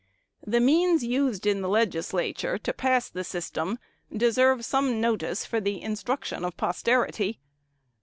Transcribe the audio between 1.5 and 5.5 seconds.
the Legislature to pass the "system" deserve some notice